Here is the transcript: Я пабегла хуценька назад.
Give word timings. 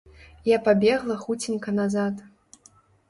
Я 0.51 0.57
пабегла 0.67 1.17
хуценька 1.25 1.69
назад. 1.77 2.15